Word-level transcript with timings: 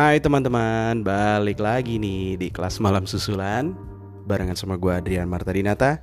Hai 0.00 0.16
teman-teman, 0.16 1.04
balik 1.04 1.60
lagi 1.60 2.00
nih 2.00 2.40
di 2.40 2.48
kelas 2.48 2.80
malam 2.80 3.04
susulan 3.04 3.76
Barengan 4.24 4.56
sama 4.56 4.80
gue 4.80 4.88
Adrian 4.88 5.28
Marta 5.28 5.52
Dinata 5.52 6.00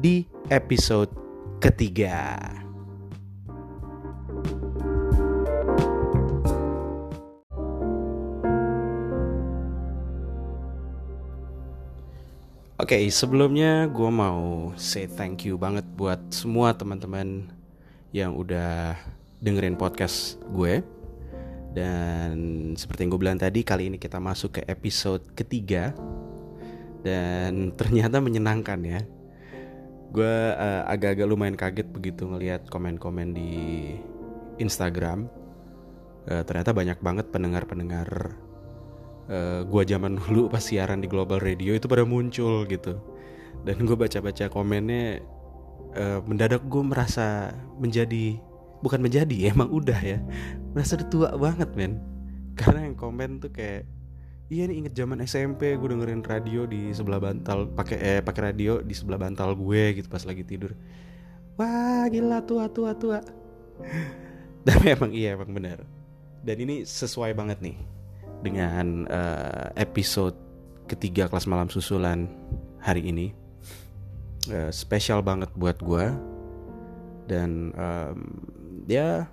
Di 0.00 0.24
episode 0.48 1.12
ketiga. 1.60 2.40
Oke, 12.80 12.96
okay, 12.96 13.04
sebelumnya 13.12 13.92
gue 13.92 14.08
mau 14.08 14.72
say 14.80 15.04
thank 15.04 15.44
you 15.44 15.60
banget 15.60 15.84
buat 16.00 16.32
semua 16.32 16.72
teman-teman 16.72 17.44
yang 18.08 18.32
udah 18.32 18.96
dengerin 19.44 19.76
podcast 19.76 20.40
gue 20.48 20.80
dan 21.76 22.32
seperti 22.74 23.04
yang 23.04 23.10
gue 23.12 23.20
bilang 23.20 23.40
tadi, 23.40 23.60
kali 23.60 23.92
ini 23.92 23.98
kita 24.00 24.16
masuk 24.16 24.60
ke 24.60 24.62
episode 24.64 25.24
ketiga 25.36 25.92
dan 27.04 27.70
ternyata 27.80 28.18
menyenangkan 28.18 28.80
ya. 28.84 29.00
Gue 30.08 30.34
uh, 30.56 30.88
agak-agak 30.88 31.26
lumayan 31.28 31.56
kaget 31.56 31.88
begitu 31.92 32.24
ngelihat 32.24 32.64
komen-komen 32.72 33.36
di 33.36 33.52
Instagram. 34.56 35.28
Uh, 36.28 36.44
ternyata 36.44 36.72
banyak 36.72 36.98
banget 37.00 37.28
pendengar-pendengar 37.28 38.36
uh, 39.28 39.60
gue 39.68 39.82
zaman 39.84 40.16
dulu 40.24 40.48
pas 40.48 40.64
siaran 40.64 41.04
di 41.04 41.08
Global 41.08 41.40
Radio 41.40 41.76
itu 41.76 41.84
pada 41.84 42.08
muncul 42.08 42.64
gitu. 42.64 42.96
Dan 43.68 43.84
gue 43.84 43.96
baca-baca 43.98 44.48
komennya 44.48 45.20
uh, 45.92 46.24
mendadak 46.24 46.64
gue 46.64 46.82
merasa 46.82 47.52
menjadi 47.76 48.47
bukan 48.82 49.00
menjadi 49.02 49.36
emang 49.52 49.70
udah 49.70 49.98
ya. 49.98 50.18
Merasa 50.74 50.98
tua 51.08 51.34
banget 51.34 51.70
men. 51.74 51.98
Karena 52.58 52.90
yang 52.90 52.96
komen 52.98 53.38
tuh 53.38 53.54
kayak 53.54 53.86
iya 54.48 54.64
nih 54.64 54.80
inget 54.80 54.94
zaman 54.96 55.20
SMP 55.22 55.76
gue 55.76 55.88
dengerin 55.92 56.24
radio 56.24 56.64
di 56.64 56.88
sebelah 56.96 57.20
bantal 57.20 57.68
pakai 57.68 57.98
eh 58.00 58.20
pakai 58.24 58.50
radio 58.50 58.80
di 58.80 58.96
sebelah 58.96 59.20
bantal 59.20 59.52
gue 59.54 60.02
gitu 60.02 60.08
pas 60.10 60.24
lagi 60.24 60.42
tidur. 60.42 60.74
Wah 61.58 62.06
gila 62.10 62.42
tua 62.42 62.66
tua 62.70 62.94
tua. 62.98 63.20
Tapi 64.66 64.86
emang 64.90 65.12
iya 65.14 65.38
emang 65.38 65.54
benar. 65.54 65.84
Dan 66.42 66.56
ini 66.64 66.82
sesuai 66.82 67.34
banget 67.34 67.58
nih 67.62 67.78
dengan 68.42 69.06
uh, 69.10 69.74
episode 69.74 70.34
ketiga 70.86 71.26
kelas 71.28 71.46
malam 71.46 71.68
susulan 71.70 72.26
hari 72.82 73.06
ini. 73.10 73.34
Uh, 74.48 74.72
spesial 74.72 75.20
banget 75.20 75.52
buat 75.60 75.76
gue 75.82 76.08
dan 77.28 77.70
um, 77.76 78.18
ya 78.88 79.28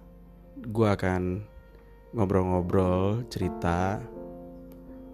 gue 0.59 0.87
akan 0.87 1.39
ngobrol-ngobrol 2.11 3.23
cerita 3.31 4.03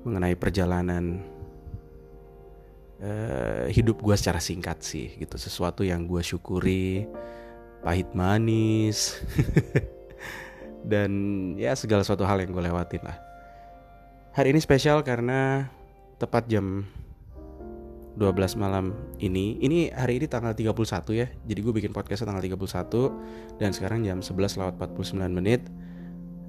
mengenai 0.02 0.34
perjalanan 0.34 1.22
uh, 3.02 3.70
hidup 3.70 4.02
gue 4.02 4.16
secara 4.18 4.42
singkat 4.42 4.82
sih 4.82 5.14
gitu. 5.22 5.38
Sesuatu 5.38 5.86
yang 5.86 6.10
gue 6.10 6.26
syukuri 6.26 7.06
pahit 7.86 8.10
manis 8.18 9.22
dan 10.92 11.12
ya 11.58 11.78
segala 11.78 12.02
suatu 12.02 12.26
hal 12.26 12.42
yang 12.42 12.50
gue 12.50 12.66
lewatin 12.66 13.02
lah. 13.06 13.18
Hari 14.34 14.58
ini 14.58 14.62
spesial 14.62 15.06
karena 15.06 15.70
tepat 16.18 16.50
jam 16.50 16.86
12 18.22 18.54
malam 18.62 18.94
ini. 19.18 19.58
Ini 19.58 19.98
hari 19.98 20.22
ini 20.22 20.30
tanggal 20.30 20.54
31 20.54 20.78
ya. 21.18 21.26
Jadi 21.26 21.60
gue 21.66 21.74
bikin 21.74 21.90
podcastnya 21.90 22.30
tanggal 22.30 22.46
31 22.46 23.58
Dan 23.58 23.74
sekarang 23.74 24.06
jam 24.06 24.22
11 24.22 24.62
lewat 24.62 24.78
49 24.78 25.26
menit. 25.34 25.66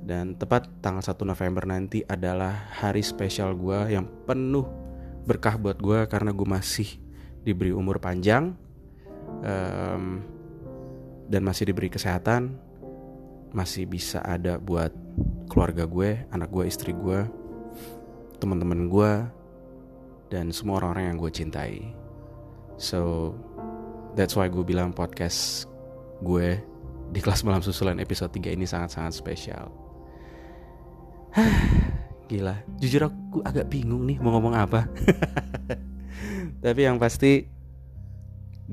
Dan 0.04 0.36
tepat 0.36 0.68
tanggal 0.84 1.00
1 1.00 1.16
November 1.24 1.64
nanti 1.64 2.04
adalah 2.04 2.68
hari 2.76 3.00
spesial 3.00 3.56
gue 3.56 3.96
Yang 3.96 4.12
penuh 4.28 4.68
berkah 5.24 5.56
buat 5.56 5.80
gue 5.80 6.04
Karena 6.12 6.36
gue 6.36 6.44
masih 6.44 7.00
diberi 7.40 7.72
umur 7.72 7.96
panjang 8.04 8.52
um, 9.40 10.20
Dan 11.24 11.40
masih 11.40 11.72
diberi 11.72 11.88
kesehatan 11.88 12.52
Masih 13.56 13.88
bisa 13.88 14.20
ada 14.20 14.60
buat 14.60 14.92
keluarga 15.48 15.88
gue 15.88 16.28
Anak 16.28 16.52
gue, 16.52 16.68
istri 16.68 16.92
gue 16.92 17.24
Teman-teman 18.36 18.92
gue 18.92 19.40
dan 20.32 20.48
semua 20.48 20.80
orang-orang 20.80 21.12
yang 21.12 21.16
gue 21.20 21.28
cintai. 21.28 21.92
So 22.80 23.30
that's 24.16 24.32
why 24.32 24.48
gue 24.48 24.64
bilang 24.64 24.96
podcast 24.96 25.68
gue 26.24 26.56
di 27.12 27.20
kelas 27.20 27.44
malam 27.44 27.60
susulan 27.60 28.00
episode 28.00 28.32
3 28.32 28.56
ini 28.56 28.64
sangat-sangat 28.64 29.12
spesial. 29.12 29.68
Gila, 32.32 32.56
jujur 32.80 33.12
aku 33.12 33.44
agak 33.44 33.68
bingung 33.68 34.08
nih 34.08 34.16
mau 34.24 34.32
ngomong 34.32 34.56
apa. 34.56 34.88
Tapi 36.64 36.80
yang 36.80 36.96
pasti 36.96 37.44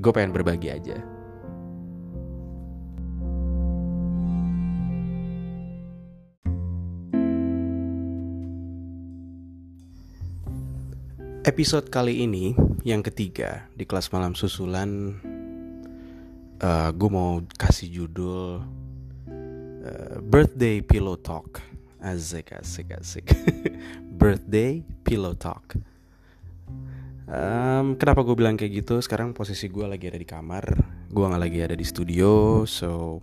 gue 0.00 0.12
pengen 0.16 0.32
berbagi 0.32 0.72
aja. 0.72 1.19
Episode 11.40 11.88
kali 11.88 12.20
ini 12.28 12.52
yang 12.84 13.00
ketiga 13.00 13.64
di 13.72 13.88
kelas 13.88 14.12
malam 14.12 14.36
susulan 14.36 15.16
uh, 16.60 16.92
Gue 16.92 17.08
mau 17.08 17.40
kasih 17.56 17.88
judul 17.88 18.60
uh, 18.60 20.16
Birthday 20.20 20.84
Pillow 20.84 21.16
Talk. 21.16 21.64
Asik 22.04 22.52
asik 22.52 22.92
asik. 22.92 23.32
Birthday 24.20 24.84
Pillow 25.00 25.32
Talk. 25.32 25.80
Um, 27.24 27.96
Kenapa 27.96 28.20
gue 28.20 28.36
bilang 28.36 28.60
kayak 28.60 28.84
gitu? 28.84 29.00
Sekarang 29.00 29.32
posisi 29.32 29.72
gue 29.72 29.88
lagi 29.88 30.12
ada 30.12 30.20
di 30.20 30.28
kamar 30.28 30.76
Gue 31.08 31.24
gak 31.24 31.40
lagi 31.40 31.62
ada 31.62 31.78
di 31.78 31.86
studio 31.88 32.66
So 32.68 33.16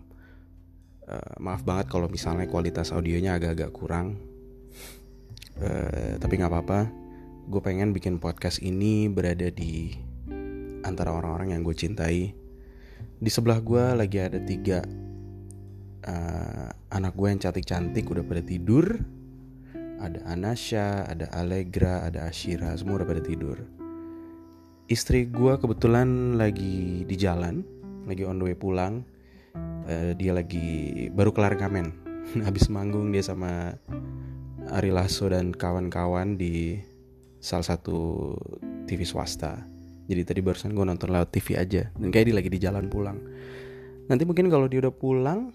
uh, 1.06 1.34
Maaf 1.38 1.62
banget 1.62 1.86
kalau 1.94 2.10
misalnya 2.10 2.50
kualitas 2.50 2.90
audionya 2.90 3.38
agak-agak 3.38 3.70
kurang. 3.70 4.18
Uh, 5.62 6.18
Tapi 6.18 6.34
gak 6.34 6.50
apa-apa 6.50 7.07
gue 7.48 7.64
pengen 7.64 7.96
bikin 7.96 8.20
podcast 8.20 8.60
ini 8.60 9.08
berada 9.08 9.48
di 9.48 9.96
antara 10.84 11.16
orang-orang 11.16 11.56
yang 11.56 11.64
gue 11.64 11.72
cintai. 11.72 12.36
Di 13.24 13.30
sebelah 13.32 13.64
gue 13.64 13.96
lagi 13.96 14.20
ada 14.20 14.36
tiga 14.44 14.84
uh, 16.04 16.68
anak 16.92 17.16
gue 17.16 17.28
yang 17.32 17.40
cantik-cantik 17.40 18.04
udah 18.12 18.28
pada 18.28 18.44
tidur. 18.44 19.00
Ada 19.98 20.28
Anasha, 20.28 21.08
ada 21.08 21.32
Allegra, 21.32 22.04
ada 22.04 22.28
Ashira, 22.28 22.76
semua 22.76 23.00
udah 23.00 23.08
pada 23.08 23.24
tidur. 23.24 23.64
Istri 24.92 25.32
gue 25.32 25.54
kebetulan 25.56 26.36
lagi 26.36 27.08
di 27.08 27.16
jalan, 27.16 27.64
lagi 28.04 28.28
on 28.28 28.44
the 28.44 28.52
way 28.52 28.60
pulang. 28.60 29.08
Uh, 29.88 30.12
dia 30.20 30.36
lagi 30.36 31.08
baru 31.16 31.32
kelar 31.32 31.56
ngamen, 31.56 31.96
habis 32.48 32.68
manggung 32.68 33.16
dia 33.16 33.24
sama 33.24 33.80
Ari 34.68 34.92
Lasso 34.92 35.32
dan 35.32 35.56
kawan-kawan 35.56 36.36
di 36.36 36.84
salah 37.38 37.66
satu 37.66 38.34
TV 38.90 39.06
swasta. 39.06 39.66
Jadi 40.08 40.22
tadi 40.24 40.40
barusan 40.40 40.72
gue 40.72 40.86
nonton 40.88 41.12
lewat 41.12 41.36
TV 41.36 41.60
aja. 41.60 41.92
Dan 42.00 42.10
kayak 42.10 42.32
dia 42.32 42.36
lagi 42.36 42.50
di 42.50 42.60
jalan 42.60 42.88
pulang. 42.88 43.20
Nanti 44.08 44.24
mungkin 44.24 44.48
kalau 44.48 44.72
dia 44.72 44.80
udah 44.80 44.96
pulang 44.96 45.52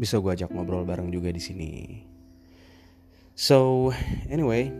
bisa 0.00 0.18
gue 0.18 0.32
ajak 0.32 0.50
ngobrol 0.50 0.88
bareng 0.88 1.12
juga 1.12 1.28
di 1.28 1.38
sini. 1.38 1.72
So 3.36 3.90
anyway 4.30 4.72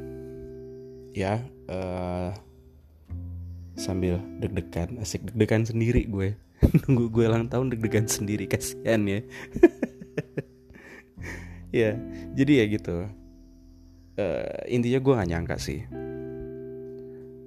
ya 1.15 1.43
uh, 1.69 2.33
sambil 3.77 4.19
deg-degan 4.41 4.99
asik 5.05 5.29
deg-degan 5.29 5.69
sendiri 5.69 6.09
gue. 6.09 6.33
Nunggu 6.89 7.13
gue 7.13 7.25
ulang 7.29 7.53
tahun 7.53 7.77
deg-degan 7.77 8.09
sendiri 8.09 8.49
kasihan 8.49 9.05
ya. 9.05 9.21
Ya 11.75 11.99
jadi 12.39 12.63
ya 12.63 12.65
gitu. 12.71 13.11
Uh, 14.15 14.63
intinya 14.71 15.03
gue 15.03 15.13
gak 15.19 15.27
nyangka 15.27 15.57
sih 15.59 15.83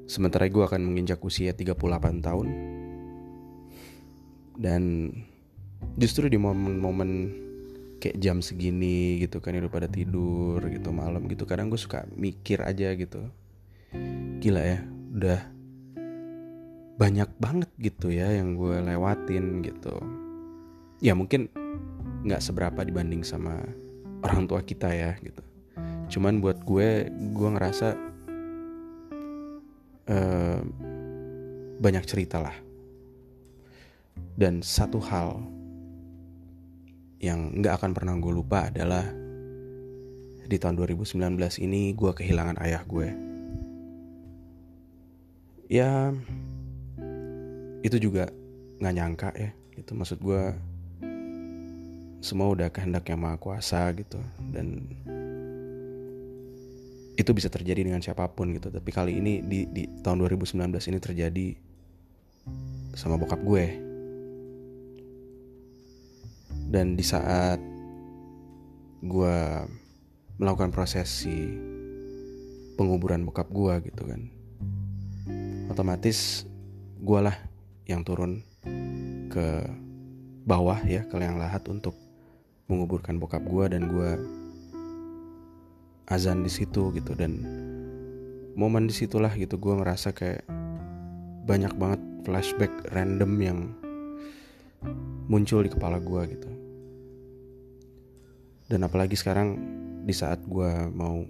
Sementara 0.08 0.48
gue 0.48 0.64
akan 0.64 0.82
menginjak 0.88 1.20
usia 1.20 1.52
38 1.52 2.24
tahun. 2.24 2.48
Dan 4.58 5.12
justru 6.00 6.32
di 6.32 6.40
momen-momen 6.40 7.10
kayak 7.98 8.18
jam 8.22 8.42
segini 8.42 9.22
gitu 9.22 9.42
kan 9.42 9.58
udah 9.58 9.74
pada 9.74 9.90
tidur 9.90 10.62
gitu 10.70 10.94
malam 10.94 11.26
gitu 11.26 11.50
kadang 11.50 11.70
gue 11.70 11.78
suka 11.78 12.08
mikir 12.16 12.64
aja 12.64 12.94
gitu. 12.96 13.28
Gila 14.42 14.62
ya 14.64 14.80
udah 15.18 15.40
banyak 16.98 17.30
banget 17.38 17.70
gitu 17.78 18.10
ya 18.10 18.32
yang 18.34 18.58
gue 18.58 18.82
lewatin 18.82 19.62
gitu. 19.62 20.02
Ya 21.04 21.14
mungkin 21.14 21.50
nggak 22.26 22.42
seberapa 22.42 22.82
dibanding 22.82 23.22
sama 23.22 23.62
orang 24.26 24.50
tua 24.50 24.66
kita 24.66 24.90
ya 24.90 25.14
gitu. 25.22 25.42
Cuman 26.10 26.42
buat 26.42 26.66
gue 26.66 27.12
gue 27.12 27.50
ngerasa 27.54 27.94
uh, 30.10 30.60
banyak 31.78 32.04
cerita 32.08 32.42
lah. 32.42 32.56
Dan 34.38 34.62
satu 34.62 35.02
hal 35.02 35.42
yang 37.18 37.58
nggak 37.58 37.82
akan 37.82 37.92
pernah 37.98 38.14
gue 38.18 38.34
lupa 38.34 38.70
adalah 38.70 39.06
di 40.48 40.56
tahun 40.56 40.78
2019 40.80 41.20
ini 41.66 41.92
gue 41.92 42.12
kehilangan 42.14 42.62
ayah 42.64 42.84
gue. 42.86 43.08
Ya, 45.68 46.16
itu 47.84 47.98
juga 48.00 48.32
nggak 48.80 48.96
nyangka 48.96 49.30
ya. 49.36 49.52
Itu 49.76 49.94
maksud 49.94 50.24
gue 50.24 50.56
semua 52.22 52.50
udah 52.50 52.70
kehendak 52.74 53.06
yang 53.10 53.22
maha 53.22 53.38
kuasa 53.38 53.94
gitu 53.94 54.18
dan 54.50 54.90
itu 57.18 57.32
bisa 57.34 57.50
terjadi 57.50 57.82
dengan 57.82 58.00
siapa 58.00 58.30
pun 58.30 58.54
gitu. 58.54 58.70
Tapi 58.70 58.90
kali 58.94 59.18
ini 59.18 59.42
di, 59.42 59.66
di 59.68 59.84
tahun 60.06 60.22
2019 60.22 60.70
ini 60.70 61.00
terjadi 61.02 61.48
sama 62.94 63.18
bokap 63.18 63.42
gue. 63.42 63.66
Dan 66.68 66.94
di 66.94 67.04
saat 67.04 67.58
gue 69.02 69.38
melakukan 70.38 70.70
prosesi 70.70 71.50
penguburan 72.78 73.26
bokap 73.26 73.50
gue 73.50 73.90
gitu 73.90 74.06
kan 74.06 74.22
otomatis 75.68 76.46
gue 77.02 77.20
lah 77.20 77.34
yang 77.90 78.06
turun 78.06 78.46
ke 79.34 79.48
bawah 80.48 80.80
ya 80.86 81.06
ke 81.06 81.18
yang 81.18 81.42
lahat 81.42 81.66
untuk 81.70 81.98
menguburkan 82.70 83.18
bokap 83.18 83.42
gue 83.44 83.66
dan 83.74 83.90
gue 83.90 84.10
azan 86.08 86.44
di 86.44 86.52
situ 86.52 86.92
gitu. 86.96 87.14
Dan 87.14 87.44
momen 88.58 88.90
di 88.90 88.96
situlah 88.96 89.32
gitu 89.36 89.60
gue 89.60 89.74
ngerasa 89.78 90.16
kayak 90.16 90.44
banyak 91.48 91.72
banget 91.80 92.02
flashback 92.28 92.74
random 92.92 93.32
yang 93.40 93.60
muncul 95.28 95.64
di 95.64 95.72
kepala 95.72 96.00
gue 96.00 96.22
gitu. 96.34 96.50
Dan 98.68 98.84
apalagi 98.84 99.16
sekarang 99.16 99.56
di 100.04 100.12
saat 100.12 100.44
gue 100.44 100.72
mau 100.92 101.24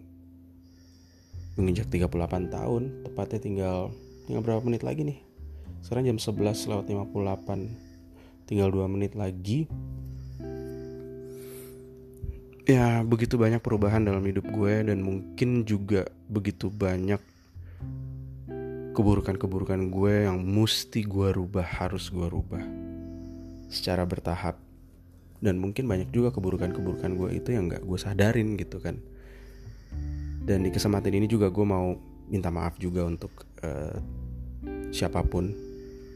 menginjak 1.58 1.90
38 1.90 2.54
tahun 2.54 2.84
tepatnya 3.06 3.40
tinggal 3.42 3.78
tinggal 4.30 4.42
berapa 4.46 4.62
menit 4.66 4.86
lagi 4.86 5.02
nih? 5.06 5.20
Sekarang 5.82 6.06
jam 6.06 6.18
11 6.18 6.70
lewat 6.70 6.86
58 6.90 8.50
tinggal 8.50 8.70
2 8.74 8.90
menit 8.90 9.14
lagi 9.14 9.70
ya 12.68 13.00
begitu 13.08 13.40
banyak 13.40 13.64
perubahan 13.64 14.04
dalam 14.04 14.22
hidup 14.28 14.44
gue 14.52 14.92
dan 14.92 15.00
mungkin 15.00 15.64
juga 15.64 16.04
begitu 16.28 16.68
banyak 16.68 17.24
keburukan-keburukan 18.92 19.94
gue 19.94 20.26
yang 20.28 20.42
mesti 20.42 21.06
gue 21.06 21.30
rubah 21.32 21.64
harus 21.64 22.12
gue 22.12 22.28
rubah 22.28 22.66
secara 23.72 24.04
bertahap. 24.04 24.58
Dan 25.38 25.62
mungkin 25.62 25.86
banyak 25.86 26.10
juga 26.10 26.34
keburukan-keburukan 26.34 27.14
gue 27.14 27.30
itu 27.38 27.54
yang 27.54 27.70
gak 27.70 27.86
gue 27.86 28.00
sadarin 28.02 28.58
gitu 28.58 28.82
kan. 28.82 28.98
Dan 30.42 30.66
di 30.66 30.74
kesempatan 30.74 31.14
ini 31.14 31.30
juga 31.30 31.54
gue 31.54 31.62
mau 31.62 31.94
minta 32.26 32.50
maaf 32.50 32.82
juga 32.82 33.06
untuk 33.06 33.30
uh, 33.62 34.02
siapa 34.90 35.22
pun 35.30 35.54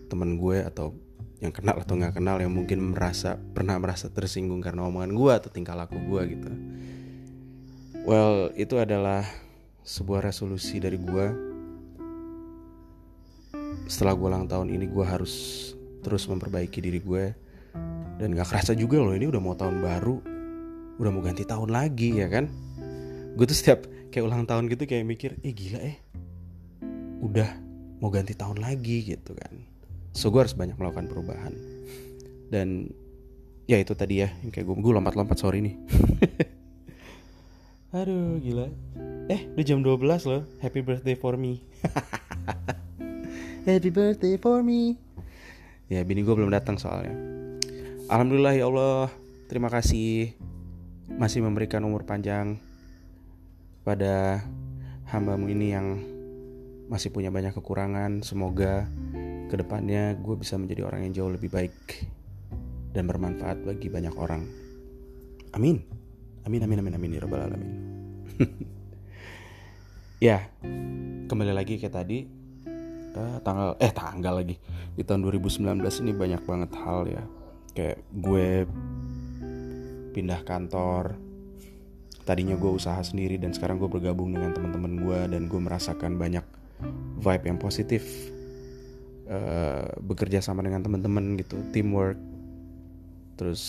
teman 0.10 0.42
gue 0.42 0.66
atau 0.66 0.98
yang 1.42 1.50
kenal 1.50 1.82
atau 1.82 1.98
nggak 1.98 2.22
kenal 2.22 2.38
yang 2.38 2.54
mungkin 2.54 2.94
merasa 2.94 3.34
pernah 3.34 3.74
merasa 3.82 4.14
tersinggung 4.14 4.62
karena 4.62 4.86
omongan 4.86 5.12
gue 5.18 5.32
atau 5.34 5.50
tingkah 5.50 5.74
laku 5.74 5.98
gue 5.98 6.22
gitu. 6.38 6.50
Well 8.06 8.54
itu 8.54 8.78
adalah 8.78 9.26
sebuah 9.82 10.30
resolusi 10.30 10.78
dari 10.78 11.02
gue. 11.02 11.26
Setelah 13.90 14.14
gue 14.14 14.28
ulang 14.30 14.46
tahun 14.46 14.70
ini 14.70 14.86
gue 14.86 15.02
harus 15.02 15.34
terus 16.06 16.30
memperbaiki 16.30 16.78
diri 16.78 17.02
gue 17.02 17.34
dan 18.22 18.38
gak 18.38 18.54
kerasa 18.54 18.78
juga 18.78 19.02
loh 19.02 19.18
ini 19.18 19.26
udah 19.26 19.42
mau 19.42 19.58
tahun 19.58 19.82
baru. 19.82 20.18
Udah 21.02 21.10
mau 21.10 21.26
ganti 21.26 21.42
tahun 21.42 21.74
lagi 21.74 22.22
ya 22.22 22.30
kan? 22.30 22.46
Gue 23.34 23.50
tuh 23.50 23.58
setiap 23.58 23.90
kayak 24.14 24.30
ulang 24.30 24.46
tahun 24.46 24.70
gitu 24.70 24.86
kayak 24.86 25.10
mikir 25.10 25.42
eh 25.42 25.54
gila 25.58 25.82
eh. 25.82 25.98
Udah 27.26 27.50
mau 27.98 28.14
ganti 28.14 28.38
tahun 28.38 28.62
lagi 28.62 29.18
gitu 29.18 29.34
kan 29.34 29.71
so 30.12 30.32
gue 30.32 30.44
harus 30.44 30.56
banyak 30.56 30.76
melakukan 30.76 31.08
perubahan. 31.08 31.56
Dan 32.52 32.92
ya 33.66 33.80
itu 33.80 33.96
tadi 33.96 34.24
ya 34.24 34.30
yang 34.44 34.52
kayak 34.52 34.68
gue 34.68 34.76
gue 34.76 34.94
lompat-lompat 34.94 35.38
sorry 35.40 35.64
nih. 35.64 35.76
Aduh 37.98 38.40
gila. 38.40 38.72
Eh 39.28 39.52
udah 39.52 39.66
jam 39.68 39.84
12 39.84 40.00
loh. 40.28 40.44
Happy 40.64 40.80
birthday 40.80 41.16
for 41.16 41.36
me. 41.36 41.60
Happy 43.68 43.92
birthday 43.92 44.40
for 44.40 44.64
me. 44.64 44.96
Ya 45.92 46.04
bini 46.08 46.24
gue 46.24 46.32
belum 46.32 46.52
datang 46.52 46.80
soalnya. 46.80 47.12
Alhamdulillah 48.08 48.56
ya 48.56 48.72
Allah. 48.72 49.12
Terima 49.52 49.68
kasih. 49.68 50.32
Masih 51.12 51.44
memberikan 51.44 51.84
umur 51.84 52.08
panjang 52.08 52.56
pada 53.84 54.40
hambamu 55.12 55.52
ini 55.52 55.76
yang 55.76 56.00
masih 56.88 57.12
punya 57.12 57.28
banyak 57.28 57.52
kekurangan. 57.52 58.24
Semoga 58.24 58.88
ke 59.52 59.60
depannya 59.60 60.16
gue 60.16 60.40
bisa 60.40 60.56
menjadi 60.56 60.88
orang 60.88 61.12
yang 61.12 61.12
jauh 61.12 61.32
lebih 61.36 61.52
baik 61.52 62.08
dan 62.96 63.04
bermanfaat 63.04 63.68
bagi 63.68 63.92
banyak 63.92 64.16
orang. 64.16 64.48
Amin. 65.52 65.84
Amin 66.48 66.64
amin 66.64 66.80
amin 66.80 66.96
amin 66.96 67.12
ya 67.12 67.20
rabbal 67.20 67.44
alamin. 67.52 67.72
ya, 70.32 70.40
kembali 71.28 71.52
lagi 71.52 71.76
kayak 71.76 71.92
tadi 71.92 72.24
uh, 73.12 73.44
tanggal 73.44 73.76
eh 73.84 73.92
tanggal 73.92 74.40
lagi 74.40 74.56
di 74.96 75.04
tahun 75.04 75.28
2019 75.28 75.84
ini 76.08 76.12
banyak 76.16 76.42
banget 76.48 76.72
hal 76.80 77.00
ya. 77.12 77.24
Kayak 77.76 78.00
gue 78.08 78.48
pindah 80.16 80.42
kantor. 80.48 81.20
Tadinya 82.24 82.56
gue 82.56 82.72
usaha 82.72 83.04
sendiri 83.04 83.36
dan 83.36 83.52
sekarang 83.52 83.84
gue 83.84 83.92
bergabung 83.92 84.32
dengan 84.32 84.56
teman-teman 84.56 84.96
gue 84.96 85.20
dan 85.36 85.52
gue 85.52 85.60
merasakan 85.60 86.16
banyak 86.16 86.46
vibe 87.20 87.46
yang 87.52 87.60
positif 87.60 88.32
uh, 89.32 89.88
bekerja 90.04 90.44
sama 90.44 90.62
dengan 90.62 90.84
teman-teman 90.84 91.40
gitu 91.40 91.56
teamwork. 91.72 92.20
Terus 93.40 93.64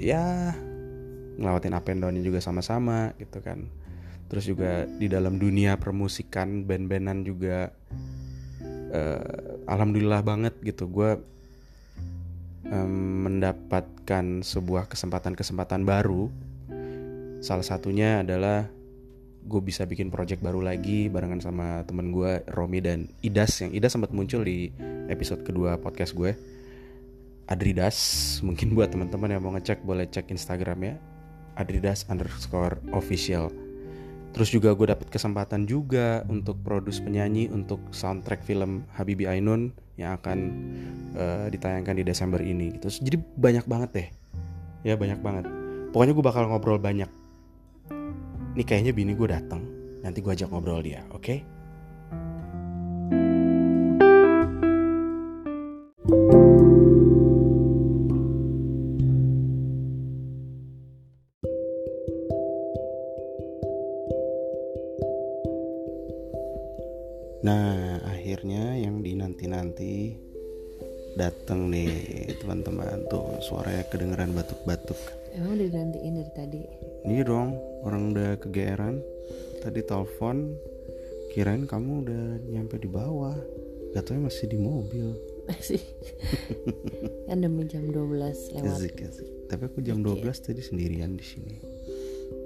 ya 0.00 0.56
ngelawatin 1.36 1.76
up 1.76 1.86
and 1.90 2.00
downnya 2.00 2.24
juga 2.24 2.40
sama-sama 2.40 3.12
gitu 3.20 3.44
kan. 3.44 3.68
Terus 4.32 4.48
juga 4.48 4.88
di 4.88 5.06
dalam 5.06 5.36
dunia 5.36 5.76
permusikan 5.76 6.64
band-bandan 6.64 7.22
juga 7.22 7.68
uh, 8.90 9.68
alhamdulillah 9.68 10.24
banget 10.24 10.54
gitu. 10.64 10.88
Gue 10.88 11.20
um, 12.66 13.28
mendapatkan 13.28 14.24
sebuah 14.40 14.88
kesempatan-kesempatan 14.88 15.84
baru. 15.84 16.32
Salah 17.44 17.66
satunya 17.66 18.24
adalah 18.24 18.72
gue 19.44 19.60
bisa 19.60 19.84
bikin 19.84 20.08
project 20.08 20.40
baru 20.40 20.64
lagi 20.64 21.12
barengan 21.12 21.38
sama 21.44 21.84
temen 21.84 22.08
gue 22.10 22.40
Romi 22.48 22.80
dan 22.80 23.12
Idas. 23.20 23.60
Yang 23.60 23.76
Idas 23.76 23.92
sempat 23.92 24.10
muncul 24.16 24.40
di 24.40 24.72
episode 25.12 25.44
kedua 25.44 25.76
podcast 25.76 26.16
gue. 26.16 26.32
Adridas 27.44 27.96
mungkin 28.46 28.72
buat 28.72 28.88
teman-teman 28.88 29.36
yang 29.36 29.42
mau 29.44 29.52
ngecek 29.52 29.84
boleh 29.84 30.08
cek 30.08 30.32
Instagramnya. 30.32 30.96
Adridas 31.54 32.08
underscore 32.10 32.80
official. 32.96 33.52
Terus 34.34 34.50
juga 34.50 34.74
gue 34.74 34.90
dapet 34.90 35.06
kesempatan 35.12 35.62
juga 35.70 36.26
untuk 36.26 36.58
produce 36.58 36.98
penyanyi 36.98 37.46
untuk 37.54 37.78
soundtrack 37.94 38.42
film 38.42 38.82
Habibi 38.98 39.30
Ainun 39.30 39.70
yang 39.94 40.18
akan 40.18 40.38
uh, 41.14 41.46
ditayangkan 41.46 41.94
di 41.94 42.02
Desember 42.02 42.42
ini. 42.42 42.74
Gitu 42.74 42.90
jadi 43.06 43.16
banyak 43.38 43.64
banget 43.70 43.90
deh. 43.94 44.08
Ya 44.82 44.98
banyak 44.98 45.22
banget. 45.22 45.46
Pokoknya 45.94 46.12
gue 46.18 46.24
bakal 46.26 46.50
ngobrol 46.50 46.82
banyak 46.82 47.06
Nih 48.54 48.62
kayaknya 48.62 48.94
bini 48.94 49.18
gue 49.18 49.26
datang. 49.26 49.66
Nanti 50.06 50.22
gue 50.22 50.30
ajak 50.30 50.46
ngobrol 50.46 50.78
dia, 50.78 51.02
oke? 51.10 51.18
Okay? 51.18 51.42
Nah, 67.44 67.98
akhirnya 68.06 68.78
yang 68.78 69.02
dinanti-nanti 69.02 70.14
datang 71.18 71.74
nih 71.74 71.90
teman-teman 72.38 73.02
tuh 73.10 73.34
suaranya 73.42 73.82
kedengeran 73.90 74.30
batuk-batuk. 74.30 74.53
Tadi 79.84 79.92
telepon, 79.92 80.56
kirain 81.36 81.68
kamu 81.68 82.08
udah 82.08 82.24
nyampe 82.48 82.80
di 82.80 82.88
bawah. 82.88 83.36
Tau 83.92 84.16
masih 84.16 84.48
di 84.48 84.56
mobil. 84.56 85.12
Masih. 85.44 85.76
kan 87.28 87.44
demi 87.44 87.68
jam 87.68 87.92
12 87.92 88.00
lewat. 88.56 88.80
Asik, 88.80 89.04
asik. 89.04 89.28
Tapi 89.52 89.62
aku 89.68 89.84
jam 89.84 90.00
12 90.00 90.24
tadi 90.40 90.64
sendirian 90.64 91.20
di 91.20 91.24
sini. 91.28 91.60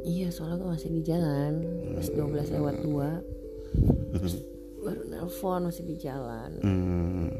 Iya, 0.03 0.35
soalnya 0.35 0.59
aku 0.59 0.67
masih 0.67 0.91
di 0.91 1.03
jalan. 1.07 1.63
Pas 1.95 2.11
12 2.11 2.59
lewat 2.59 2.77
2. 2.83 4.59
baru 4.83 5.03
nelpon 5.07 5.63
masih 5.71 5.87
di 5.87 5.95
jalan. 5.95 6.59
Hmm. 6.59 7.31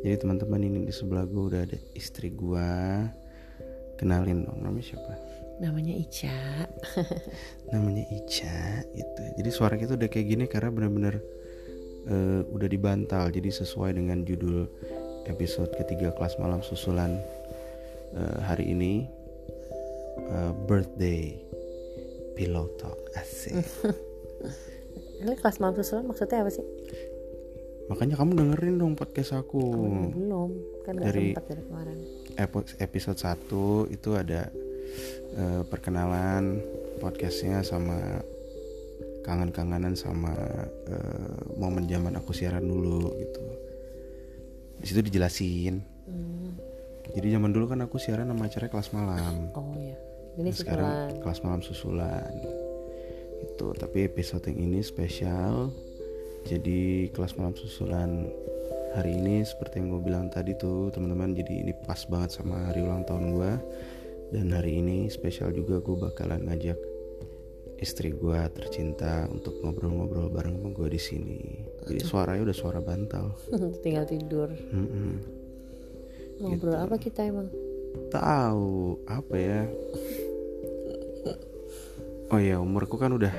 Jadi 0.00 0.16
teman-teman 0.16 0.64
ini 0.64 0.88
di 0.88 0.94
sebelah 0.96 1.28
gue 1.28 1.44
udah 1.44 1.60
ada 1.60 1.76
istri 1.92 2.32
gue. 2.32 2.72
Kenalin 4.00 4.48
dong 4.48 4.64
namanya 4.64 4.96
siapa? 4.96 5.12
Namanya 5.58 5.94
Ica. 5.94 6.38
namanya 7.72 8.04
Ica 8.06 8.56
gitu 8.92 9.22
jadi 9.36 9.50
suara 9.50 9.74
kita 9.74 9.96
udah 9.96 10.06
kayak 10.06 10.26
gini 10.28 10.44
karena 10.44 10.68
benar-benar 10.68 11.16
eh, 12.04 12.40
udah 12.46 12.68
dibantal 12.68 13.28
jadi 13.28 13.48
sesuai 13.48 13.96
dengan 13.96 14.22
judul 14.22 14.68
episode 15.24 15.72
ketiga 15.72 16.12
kelas 16.12 16.36
malam 16.36 16.60
susulan 16.60 17.16
eh, 18.12 18.38
hari 18.42 18.70
ini 18.70 19.08
eh, 20.18 20.52
birthday 20.66 21.32
pillow 22.34 22.68
talk 22.76 22.98
asik 23.14 23.56
Ini 25.22 25.38
kelas 25.38 25.56
malam 25.56 25.72
susulan 25.72 26.04
maksudnya 26.04 26.42
apa 26.42 26.50
sih? 26.50 26.66
makanya 27.82 28.14
kamu 28.16 28.34
dengerin 28.34 28.76
dong 28.78 28.94
podcast 28.94 29.34
aku 29.34 29.58
Oh, 29.60 30.08
belum. 30.08 30.50
Kan 30.82 30.98
Dari- 30.98 31.34
sempat 31.34 31.44
dari 31.46 31.62
kemarin. 31.62 31.98
Episode 32.78 33.18
1 33.20 33.90
itu 33.90 34.10
ada 34.12 34.48
eh, 35.36 35.62
perkenalan 35.66 36.60
podcastnya 36.98 37.64
sama 37.66 38.22
kangen-kangenan 39.22 39.94
sama 39.94 40.34
eh, 40.90 41.36
momen 41.56 41.86
zaman 41.86 42.18
aku 42.18 42.34
siaran 42.34 42.66
dulu 42.66 43.12
gitu. 43.18 43.44
Di 44.82 44.86
situ 44.90 45.00
dijelasin. 45.06 45.78
Hmm. 46.06 46.58
Jadi 47.12 47.26
zaman 47.34 47.50
dulu 47.54 47.70
kan 47.70 47.80
aku 47.84 47.98
siaran 47.98 48.30
sama 48.30 48.46
acara 48.46 48.66
kelas 48.66 48.90
malam. 48.94 49.50
Oh 49.54 49.74
ya. 49.78 49.98
Ini 50.32 50.48
Nah, 50.48 50.56
sekarang 50.56 51.20
kelas 51.20 51.40
malam 51.44 51.60
susulan. 51.60 52.32
Itu, 53.42 53.74
tapi 53.76 54.08
episode 54.08 54.48
yang 54.48 54.70
ini 54.70 54.80
spesial. 54.80 55.68
Jadi 56.48 57.12
kelas 57.14 57.38
malam 57.38 57.54
susulan 57.54 58.26
hari 58.92 59.16
ini 59.16 59.40
seperti 59.44 59.80
yang 59.80 59.88
gue 59.96 60.02
bilang 60.04 60.26
tadi 60.28 60.52
tuh 60.56 60.92
teman-teman 60.92 61.32
jadi 61.32 61.64
ini 61.64 61.72
pas 61.88 62.04
banget 62.04 62.36
sama 62.36 62.68
hari 62.68 62.84
ulang 62.84 63.08
tahun 63.08 63.32
gue 63.32 63.52
dan 64.32 64.50
hari 64.56 64.80
ini 64.80 65.12
spesial 65.12 65.52
juga 65.52 65.84
gue 65.84 65.96
bakalan 65.96 66.48
ngajak 66.48 66.80
istri 67.78 68.14
gue 68.14 68.40
tercinta 68.56 69.28
untuk 69.28 69.60
ngobrol-ngobrol 69.60 70.32
bareng 70.32 70.56
sama 70.56 70.70
gue 70.72 70.88
di 70.88 71.00
sini. 71.02 71.40
Jadi 71.84 72.00
suaranya 72.00 72.48
udah 72.48 72.56
suara 72.56 72.80
bantal. 72.80 73.36
Tinggal 73.84 74.06
tidur. 74.08 74.48
Mm-mm. 74.48 75.14
Ngobrol 76.40 76.78
apa 76.78 76.96
kita 76.96 77.26
emang? 77.26 77.50
tahu 78.08 79.00
apa 79.08 79.34
ya 79.36 79.60
oh 82.32 82.40
ya 82.40 82.56
umurku 82.60 82.96
kan 82.96 83.12
udah 83.12 83.32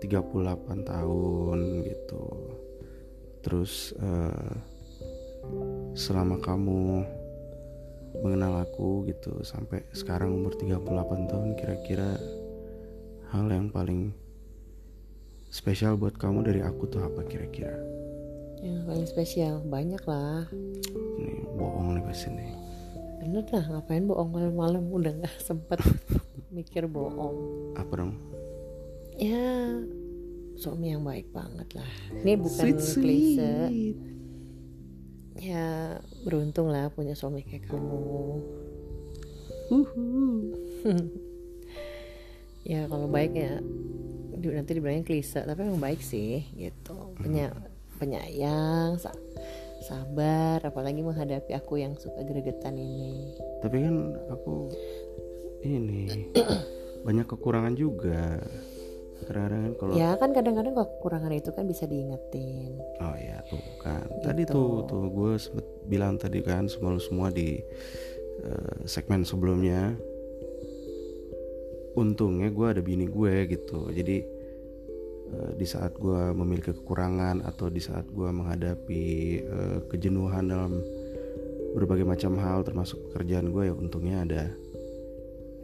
38 0.00 0.84
tahun 0.84 1.58
gitu 1.84 2.24
terus 3.44 3.92
eh, 3.96 4.54
selama 5.96 6.40
kamu 6.42 7.04
gitu 9.16 9.40
sampai 9.42 9.80
sekarang 9.90 10.30
umur 10.30 10.52
38 10.52 10.76
tahun 11.26 11.48
kira-kira 11.56 12.20
hal 13.32 13.48
yang 13.48 13.68
paling 13.68 14.12
spesial 15.48 15.96
buat 15.96 16.14
kamu 16.14 16.44
dari 16.44 16.60
aku 16.60 16.84
tuh 16.86 17.00
apa 17.00 17.24
kira-kira 17.24 17.74
Yang 18.56 18.82
paling 18.84 19.06
spesial 19.06 19.54
banyak 19.62 20.02
lah. 20.04 20.44
ini 21.16 21.44
bohong 21.54 21.96
nih 21.96 22.04
pasti 22.04 22.28
nih 22.30 22.50
Bener 23.16 23.44
lah 23.48 23.64
ngapain 23.66 24.04
bohong 24.04 24.30
malam-malam 24.30 24.84
udah 24.86 25.12
nggak 25.16 25.36
sempet 25.48 25.80
mikir 26.48 26.86
bohong. 26.86 27.34
apa 27.74 27.92
dong 27.96 28.14
Ya 29.16 29.72
suami 30.54 30.92
yang 30.92 31.00
baik 31.00 31.32
banget 31.32 31.72
lah. 31.72 31.88
Ini 32.20 32.36
bukan 32.36 32.64
Sweet, 32.76 33.00
klise. 33.00 33.52
Ya 35.36 35.96
beruntung 36.20 36.68
lah 36.68 36.88
punya 36.88 37.12
suami 37.12 37.40
kayak 37.40 37.64
kamu. 37.64 37.96
ya 42.66 42.86
kalau 42.86 43.06
baik 43.06 43.32
ya 43.32 43.58
nanti 44.36 44.72
dibilangin 44.72 45.02
klise 45.02 45.42
tapi 45.42 45.58
emang 45.60 45.80
baik 45.80 45.98
sih 45.98 46.44
gitu. 46.52 46.94
Penya, 47.18 47.50
penyayang 47.96 48.94
sa- 48.96 49.16
sabar 49.82 50.62
apalagi 50.62 51.00
menghadapi 51.00 51.50
aku 51.52 51.78
yang 51.78 51.94
suka 51.94 52.22
gregetan 52.22 52.74
ini. 52.74 53.34
Tapi 53.58 53.76
kan 53.82 53.96
aku 54.28 54.70
ini 55.62 56.30
banyak 57.06 57.26
kekurangan 57.26 57.74
juga. 57.74 58.38
Kadang-kadang 59.26 59.62
kan 59.64 59.72
kalau 59.74 59.92
ya 59.96 60.10
kan 60.14 60.30
kadang-kadang 60.30 60.74
kekurangan 60.76 61.32
itu 61.32 61.50
kan 61.50 61.64
bisa 61.64 61.88
diingetin. 61.88 62.76
Oh 63.00 63.16
ya 63.16 63.40
tuh 63.48 63.58
kan. 63.80 64.04
Tadi 64.22 64.44
Gitu. 64.44 64.52
tuh 64.52 64.84
tuh 64.84 65.04
gue 65.08 65.32
sempet 65.36 65.66
bilang 65.86 66.14
tadi 66.14 66.38
kan 66.38 66.68
semua 66.68 67.00
semua 67.00 67.32
di 67.32 67.58
eh, 68.42 68.76
segmen 68.84 69.22
sebelumnya 69.22 69.94
untungnya 71.96 72.52
gue 72.52 72.66
ada 72.76 72.82
bini 72.84 73.08
gue 73.08 73.48
gitu 73.48 73.88
jadi 73.88 74.16
eh, 75.32 75.50
di 75.56 75.66
saat 75.66 75.96
gue 75.96 76.32
memiliki 76.36 76.76
kekurangan 76.76 77.40
atau 77.44 77.72
di 77.72 77.80
saat 77.80 78.04
gue 78.12 78.28
menghadapi 78.28 79.04
eh, 79.40 79.78
kejenuhan 79.88 80.52
dalam 80.52 80.76
berbagai 81.76 82.08
macam 82.08 82.36
hal 82.40 82.64
termasuk 82.64 83.00
pekerjaan 83.10 83.52
gue 83.52 83.68
ya 83.68 83.74
untungnya 83.76 84.24
ada 84.24 84.42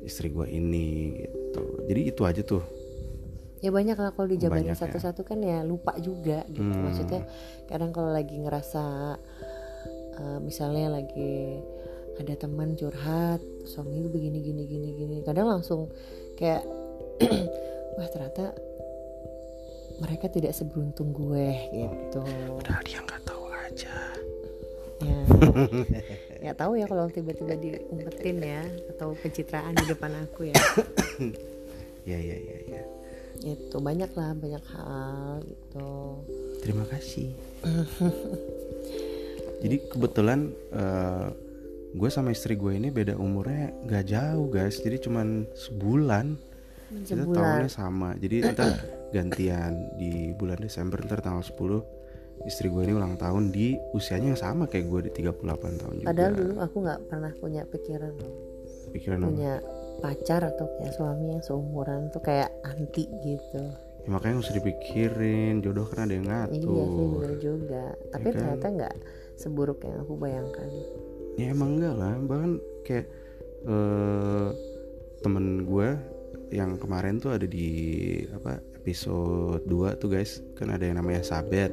istri 0.04 0.28
gue 0.32 0.44
ini 0.48 1.16
gitu 1.24 1.84
jadi 1.88 2.00
itu 2.12 2.22
aja 2.24 2.42
tuh 2.44 2.64
ya 3.62 3.70
banyak 3.70 3.94
lah 3.94 4.10
kalau 4.10 4.26
dijabarin 4.26 4.74
ya. 4.74 4.76
satu-satu 4.76 5.22
kan 5.22 5.38
ya 5.38 5.62
lupa 5.62 5.94
juga 6.02 6.42
gitu 6.50 6.66
Hmm. 6.66 6.82
maksudnya 6.90 7.22
kadang 7.70 7.94
kalau 7.94 8.10
lagi 8.10 8.34
ngerasa 8.34 8.84
eh, 10.18 10.38
misalnya 10.42 10.98
lagi 10.98 11.62
ada 12.20 12.34
teman 12.36 12.76
curhat 12.76 13.40
suami 13.64 14.04
gue 14.04 14.12
begini 14.12 14.38
gini 14.42 14.62
gini 14.68 14.88
gini. 14.96 15.16
Kadang 15.24 15.48
langsung 15.48 15.88
kayak 16.36 16.64
wah 17.96 18.08
ternyata 18.10 18.52
mereka 20.02 20.26
tidak 20.26 20.52
seberuntung 20.56 21.14
gue 21.14 21.48
gitu. 21.70 22.22
Padahal 22.58 22.82
dia 22.82 22.98
nggak 23.00 23.22
tahu 23.22 23.44
aja. 23.48 23.96
Ya. 25.02 25.20
Nggak 26.42 26.58
tahu 26.58 26.72
ya 26.74 26.90
kalau 26.90 27.06
tiba-tiba 27.06 27.54
diumpetin 27.54 28.42
ya 28.42 28.66
atau 28.94 29.14
pencitraan 29.14 29.78
di 29.78 29.84
depan 29.86 30.10
aku 30.26 30.50
ya. 30.50 30.58
Ya 32.02 32.18
ya 32.18 32.34
ya 32.34 32.58
ya. 32.66 32.82
Itu 33.46 33.78
banyak 33.78 34.10
lah 34.18 34.34
banyak 34.34 34.64
hal 34.74 35.38
gitu. 35.46 36.18
Terima 36.66 36.82
kasih. 36.90 37.30
Jadi 39.62 39.86
kebetulan 39.86 40.50
eh, 40.74 41.30
gue 41.92 42.08
sama 42.08 42.30
istri 42.30 42.54
gue 42.54 42.72
ini 42.72 42.88
beda 42.88 43.14
umurnya 43.14 43.72
nggak 43.82 44.04
jauh 44.06 44.46
guys. 44.48 44.78
Jadi 44.78 44.96
cuman 45.00 45.44
sebulan. 45.52 46.26
Kita 46.92 47.24
Sebulan. 47.24 47.36
tahunnya 47.36 47.70
sama. 47.70 48.10
Jadi 48.16 48.36
ntar 48.52 48.68
gantian 49.10 49.72
di 49.96 50.32
bulan 50.32 50.60
Desember 50.60 51.00
ntar 51.00 51.20
tanggal 51.20 51.40
10 51.40 51.80
istri 52.42 52.68
gue 52.68 52.82
ini 52.82 52.92
ulang 52.92 53.16
tahun 53.16 53.48
di 53.48 53.76
usianya 53.92 54.34
yang 54.34 54.40
sama 54.40 54.64
kayak 54.66 54.88
gue 54.88 55.00
di 55.08 55.10
38 55.24 55.80
tahun 55.80 55.94
juga. 56.00 56.08
Padahal 56.08 56.32
dulu 56.34 56.54
aku 56.58 56.76
nggak 56.80 57.00
pernah 57.06 57.32
punya 57.38 57.62
pikiran 57.64 58.12
loh, 58.12 58.34
Pikiran 58.90 59.18
apa? 59.18 59.28
punya 59.30 59.52
pacar 60.00 60.40
atau 60.42 60.64
punya 60.68 60.90
suami 60.90 61.26
yang 61.30 61.40
seumuran 61.40 62.10
tuh 62.10 62.20
kayak 62.20 62.50
anti 62.66 63.08
gitu. 63.22 63.62
Ya, 64.02 64.08
makanya 64.10 64.42
usah 64.42 64.52
dipikirin 64.52 65.62
jodoh 65.62 65.86
kan 65.86 66.04
ada 66.04 66.12
yang 66.12 66.26
Iya 66.26 66.44
sih 66.50 66.60
ngatur. 66.60 67.08
bener 67.22 67.34
juga. 67.38 67.84
Tapi 68.10 68.26
kan? 68.26 68.34
ternyata 68.34 68.66
nggak 68.68 68.94
seburuk 69.38 69.78
yang 69.80 69.96
aku 70.02 70.12
bayangkan. 70.18 70.68
Ya 71.38 71.52
emang 71.52 71.78
enggak 71.78 71.94
lah. 71.96 72.14
Bahkan 72.20 72.50
kayak 72.86 73.06
eh 73.62 74.48
temen 75.22 75.62
gue 75.62 75.88
yang 76.52 76.76
kemarin 76.76 77.22
tuh 77.22 77.32
ada 77.32 77.46
di 77.46 77.70
apa 78.34 78.58
episode 78.76 79.64
2 79.66 80.00
tuh 80.00 80.08
guys. 80.10 80.42
Kan 80.58 80.74
ada 80.74 80.84
yang 80.84 80.98
namanya 81.00 81.22
Sabet. 81.22 81.72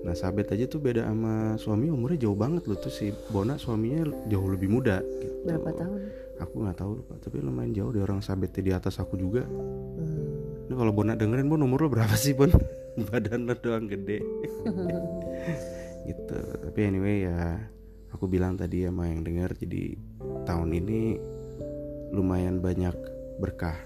Nah 0.00 0.16
Sabet 0.16 0.48
aja 0.50 0.64
tuh 0.64 0.80
beda 0.80 1.04
sama 1.04 1.60
suami 1.60 1.92
umurnya 1.92 2.24
jauh 2.28 2.36
banget 2.36 2.64
loh 2.66 2.78
tuh 2.80 2.92
si 2.92 3.14
Bona. 3.30 3.56
Suaminya 3.56 4.04
jauh 4.28 4.48
lebih 4.48 4.68
muda 4.68 5.00
gitu. 5.00 5.46
Berapa 5.46 5.70
tahun? 5.76 6.00
aku 6.40 6.64
nggak 6.64 6.78
tahu 6.80 6.90
lupa 7.04 7.14
tapi 7.20 7.36
lumayan 7.44 7.76
jauh 7.76 7.92
deh 7.92 8.00
orang 8.00 8.24
Sabetnya 8.24 8.62
di 8.64 8.72
atas 8.72 8.96
aku 8.96 9.20
juga. 9.20 9.44
Hmm. 9.44 10.66
ini 10.66 10.74
kalau 10.74 10.92
Bona 10.96 11.12
dengerin 11.12 11.52
Bon 11.52 11.60
umur 11.60 11.86
lo 11.86 11.88
berapa 11.92 12.16
sih 12.16 12.32
Bon? 12.32 12.48
Badan 13.12 13.46
lo 13.46 13.54
doang 13.60 13.86
gede. 13.86 14.24
Gitu. 16.08 16.38
Tapi 16.64 16.80
anyway 16.80 17.28
ya 17.28 17.60
aku 18.10 18.26
bilang 18.26 18.54
tadi 18.54 18.84
sama 18.84 19.06
yang 19.06 19.22
denger 19.22 19.54
jadi 19.56 19.94
tahun 20.44 20.70
ini 20.72 21.00
lumayan 22.10 22.58
banyak 22.58 22.94
berkah 23.38 23.78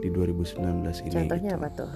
di 0.00 0.08
2019 0.08 0.56
ini 1.04 1.12
Contohnya 1.12 1.52
gitu. 1.52 1.58
apa 1.58 1.68
tuh? 1.74 1.92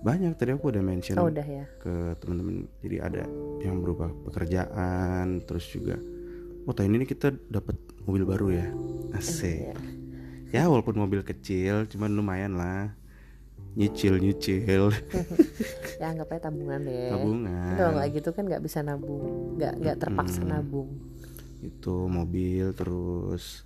banyak 0.00 0.32
tadi 0.34 0.52
aku 0.52 0.68
udah 0.68 0.84
mention 0.84 1.16
Oh 1.16 1.28
udah 1.28 1.40
ya. 1.42 1.64
ke 1.78 1.92
teman-teman 2.18 2.68
jadi 2.78 2.96
ada 3.00 3.22
yang 3.58 3.80
berubah 3.80 4.12
pekerjaan 4.24 5.40
terus 5.42 5.64
juga 5.66 5.96
oh 6.62 6.72
tahun 6.72 6.94
ini 6.94 7.04
kita 7.04 7.32
dapat 7.48 7.76
mobil 8.02 8.24
baru 8.24 8.48
ya 8.52 8.66
asik 9.14 9.72
Iya. 9.72 9.76
ya 10.52 10.62
walaupun 10.66 10.94
mobil 10.94 11.20
kecil 11.20 11.84
cuman 11.86 12.12
lumayan 12.12 12.52
lah 12.52 12.92
nyicil 13.74 14.14
nyicil 14.16 14.90
Ya 16.00 16.10
anggap 16.10 16.30
aja 16.30 16.48
tabungan 16.48 16.80
deh. 16.80 17.10
tabungan 17.10 17.74
Kalau 17.74 17.90
nggak 17.94 18.08
gitu 18.12 18.28
kan 18.30 18.44
nggak 18.44 18.62
bisa 18.62 18.78
nabung, 18.80 19.54
nggak 19.56 19.72
nggak 19.78 19.96
terpaksa 19.98 20.40
Mm-mm. 20.40 20.52
nabung. 20.52 20.90
itu 21.60 21.96
mobil 22.04 22.76
terus 22.76 23.64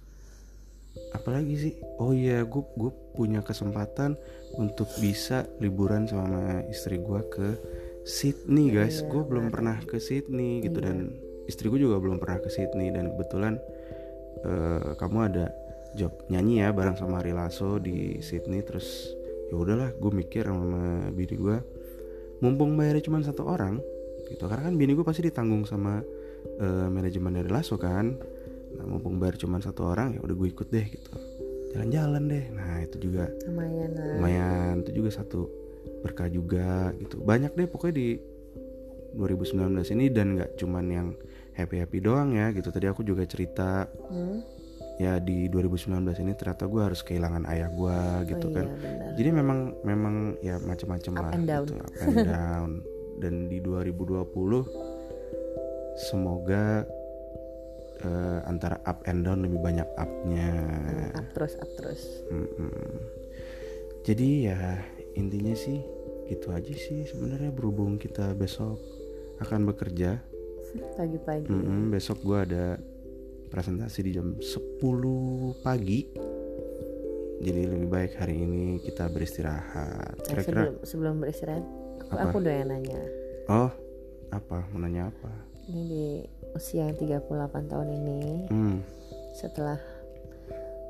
apalagi 1.10 1.54
sih 1.58 1.74
oh 1.98 2.10
iya 2.10 2.42
gue 2.42 2.62
gue 2.74 2.90
punya 3.12 3.42
kesempatan 3.42 4.14
untuk 4.54 4.86
bisa 4.98 5.42
liburan 5.58 6.06
sama 6.06 6.62
istri 6.66 6.98
gue 6.98 7.20
ke 7.26 7.48
Sydney 8.04 8.70
guys 8.70 9.02
Iya, 9.02 9.10
gue 9.10 9.22
belum 9.24 9.50
pernah 9.50 9.76
ke 9.80 9.98
Sydney 9.98 10.62
gitu 10.62 10.78
Iya. 10.78 10.86
dan 10.90 10.98
istri 11.44 11.66
gue 11.66 11.80
juga 11.80 11.98
belum 11.98 12.18
pernah 12.18 12.38
ke 12.38 12.46
Sydney 12.48 12.90
dan 12.90 13.10
kebetulan 13.10 13.58
eh, 14.42 14.94
kamu 14.94 15.18
ada 15.26 15.50
job 15.92 16.14
nyanyi 16.28 16.62
ya 16.62 16.70
bareng 16.70 16.94
sama 16.94 17.18
Ari 17.18 17.34
Lasso 17.34 17.82
di 17.82 18.22
Sydney 18.22 18.62
terus 18.62 19.10
ya 19.48 19.54
udahlah 19.56 19.90
gue 19.96 20.12
mikir 20.12 20.44
sama 20.44 21.08
bini 21.12 21.36
gue 21.36 21.56
mumpung 22.44 22.78
bayarnya 22.78 23.02
cuma 23.08 23.18
satu 23.24 23.48
orang 23.48 23.80
gitu. 24.28 24.44
Karena 24.44 24.68
kan 24.68 24.74
bini 24.76 24.92
gue 24.92 25.04
pasti 25.06 25.24
ditanggung 25.24 25.64
sama 25.64 26.04
eh, 26.60 26.88
manajemen 26.88 27.34
dari 27.34 27.50
Lasso 27.50 27.80
kan. 27.80 28.14
Nah 28.76 28.84
mumpung 28.84 29.16
bayar 29.16 29.40
cuma 29.40 29.58
satu 29.58 29.88
orang 29.88 30.16
ya 30.16 30.20
udah 30.22 30.36
gue 30.36 30.48
ikut 30.52 30.68
deh 30.68 30.86
gitu. 30.86 31.10
Jalan-jalan 31.74 32.22
deh. 32.28 32.44
Nah 32.52 32.84
itu 32.84 32.96
juga 33.00 33.32
lumayan 33.48 33.90
lah. 33.96 34.14
lumayan. 34.20 34.74
Itu 34.84 34.90
juga 35.02 35.10
satu 35.12 35.48
berkah 36.04 36.28
juga 36.28 36.92
gitu. 37.00 37.18
Banyak 37.24 37.56
deh 37.56 37.66
pokoknya 37.66 37.94
di 37.96 38.08
2019 39.16 39.94
ini 39.96 40.06
dan 40.12 40.36
nggak 40.36 40.60
cuman 40.60 40.84
yang 40.92 41.08
happy 41.56 41.80
happy 41.80 41.98
doang 41.98 42.36
ya 42.36 42.52
gitu. 42.52 42.68
Tadi 42.68 42.86
aku 42.86 43.02
juga 43.02 43.24
cerita 43.24 43.88
Hmm? 44.12 44.57
Ya 44.98 45.22
di 45.22 45.46
2019 45.46 45.94
ini 46.26 46.34
ternyata 46.34 46.66
gue 46.66 46.82
harus 46.82 47.06
kehilangan 47.06 47.46
ayah 47.46 47.70
gue 47.70 47.98
gitu 48.34 48.50
oh, 48.50 48.54
kan 48.54 48.66
iya, 48.66 48.76
benar. 48.82 49.10
jadi 49.14 49.30
memang 49.30 49.58
memang 49.86 50.14
ya 50.42 50.58
macam-macam 50.58 51.12
lah 51.14 51.30
and 51.30 51.46
down. 51.46 51.64
gitu 51.70 51.78
up 51.78 51.94
and 52.02 52.16
down 52.34 52.70
dan 53.22 53.34
di 53.46 53.58
2020 53.62 54.26
semoga 56.10 56.82
eh, 58.02 58.40
antara 58.46 58.82
up 58.86 59.02
and 59.06 59.22
down 59.22 59.42
lebih 59.42 59.62
banyak 59.62 59.86
upnya 59.98 60.50
Hmm, 60.88 61.18
up 61.18 61.26
terus 61.34 61.54
up 61.58 61.70
terus 61.78 62.02
Mm-mm. 62.30 62.70
Jadi 64.06 64.48
ya 64.48 64.80
intinya 65.20 65.52
sih 65.52 65.84
gitu 66.32 66.48
aja 66.48 66.72
sih 66.72 67.04
sebenarnya 67.04 67.52
berhubung 67.52 68.00
kita 68.00 68.32
besok 68.32 68.80
akan 69.44 69.68
bekerja. 69.68 70.16
pagi-pagi 70.98 71.48
Mm-mm, 71.52 71.92
besok 71.92 72.24
gua 72.24 72.44
ada 72.48 72.80
presentasi 73.48 73.98
di 74.02 74.12
jam 74.12 74.36
10 74.36 74.78
pagi. 75.58 76.00
Jadi 77.38 77.60
lebih 77.64 77.88
baik 77.88 78.12
hari 78.14 78.36
ini 78.36 78.64
kita 78.78 79.06
beristirahat. 79.06 80.14
Nah, 80.16 80.26
Kira-kira 80.26 80.44
sebelum 80.44 80.74
sebelum 80.82 81.14
beristirahat 81.18 81.64
aku, 82.00 82.12
Apa? 82.12 82.22
aku 82.24 82.36
udah 82.38 82.54
yang 82.54 82.68
nanya 82.68 83.00
oh 83.48 83.70
apa 84.28 84.56
mau 84.68 84.78
nanya 84.78 85.08
apa? 85.08 85.32
ini 85.66 85.82
di 85.84 86.06
usia 86.50 86.84
yang 86.84 86.96
38 86.96 87.28
tahun 87.68 87.88
ini 87.94 88.20
Hmm. 88.48 88.80
setelah 89.34 89.76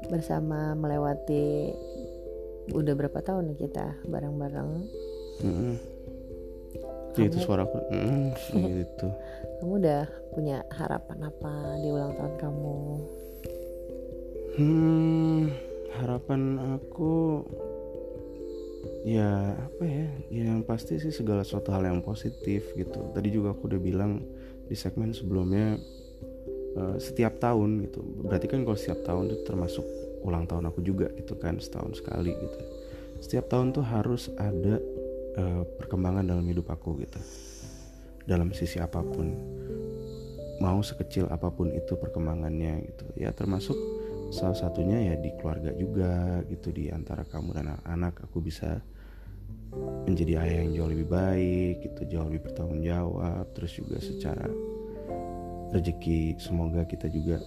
bersama 0.07 0.73
melewati 0.73 1.75
udah 2.71 2.95
berapa 2.95 3.19
tahun 3.19 3.50
nih 3.50 3.59
kita 3.61 3.87
bareng-bareng 4.07 4.71
mm-mm. 7.15 7.29
Itu 7.31 7.38
suara 7.41 7.65
aku. 7.65 7.79
Mm, 7.93 8.27
gitu. 8.83 9.09
kamu 9.59 9.75
udah 9.83 10.03
punya 10.35 10.62
harapan 10.71 11.19
apa 11.27 11.53
di 11.83 11.88
ulang 11.91 12.15
tahun 12.15 12.35
kamu 12.38 12.79
Hmm, 14.59 15.55
harapan 15.95 16.59
aku 16.75 17.47
ya 19.07 19.55
apa 19.55 19.85
ya? 19.87 20.11
Yang 20.35 20.59
pasti 20.67 20.99
sih 20.99 21.15
segala 21.15 21.47
sesuatu 21.47 21.71
hal 21.71 21.87
yang 21.87 22.03
positif 22.03 22.75
gitu. 22.75 23.15
Tadi 23.15 23.29
juga 23.31 23.55
aku 23.55 23.71
udah 23.71 23.79
bilang 23.79 24.19
di 24.67 24.75
segmen 24.75 25.15
sebelumnya 25.15 25.79
eh, 26.75 26.97
setiap 26.99 27.38
tahun 27.38 27.87
gitu. 27.87 28.03
Berarti 28.27 28.50
kan 28.50 28.67
kalau 28.67 28.75
setiap 28.75 29.07
tahun 29.07 29.31
itu 29.31 29.47
termasuk 29.47 29.87
ulang 30.27 30.51
tahun 30.51 30.75
aku 30.75 30.83
juga 30.83 31.07
gitu 31.14 31.38
kan 31.38 31.62
setahun 31.62 32.03
sekali 32.03 32.35
gitu. 32.35 32.59
Setiap 33.23 33.47
tahun 33.47 33.71
tuh 33.71 33.87
harus 33.87 34.27
ada 34.42 34.83
eh, 35.38 35.62
perkembangan 35.79 36.27
dalam 36.27 36.44
hidup 36.51 36.68
aku 36.74 36.98
gitu. 37.07 37.20
Dalam 38.27 38.51
sisi 38.51 38.83
apa 38.83 39.01
pun. 39.01 39.33
Mau 40.59 40.83
sekecil 40.83 41.31
apa 41.31 41.55
pun 41.55 41.70
itu 41.70 41.94
perkembangannya 41.94 42.83
gitu. 42.90 43.07
Ya 43.14 43.31
termasuk 43.31 43.79
salah 44.29 44.59
satunya 44.59 45.12
ya 45.12 45.14
di 45.16 45.33
keluarga 45.40 45.72
juga 45.72 46.44
gitu 46.51 46.68
di 46.74 46.92
antara 46.92 47.24
kamu 47.24 47.57
dan 47.57 47.72
anak-anak 47.72 48.29
aku 48.29 48.44
bisa 48.44 48.83
menjadi 50.05 50.44
ayah 50.44 50.59
yang 50.64 50.70
jauh 50.77 50.90
lebih 50.92 51.09
baik 51.09 51.74
gitu 51.85 52.01
jauh 52.09 52.27
lebih 52.29 52.48
bertanggung 52.48 52.85
jawab 52.85 53.44
terus 53.57 53.72
juga 53.77 53.96
secara 54.01 54.48
rezeki 55.72 56.37
semoga 56.40 56.85
kita 56.88 57.09
juga 57.12 57.40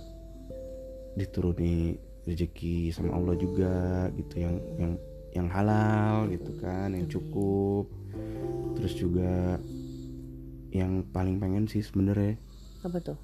dituruni 1.17 1.97
rezeki 2.25 2.93
sama 2.93 3.17
Allah 3.17 3.35
juga 3.37 4.07
gitu 4.13 4.35
yang 4.41 4.55
yang 4.77 4.93
yang 5.31 5.47
halal 5.47 6.27
gitu 6.27 6.51
kan 6.59 6.91
yang 6.91 7.07
cukup 7.07 7.87
terus 8.75 8.93
juga 8.95 9.59
yang 10.71 11.03
paling 11.11 11.39
pengen 11.39 11.67
sih 11.67 11.83
sebenarnya 11.83 12.35
apa 12.83 12.97
tuh 12.99 13.19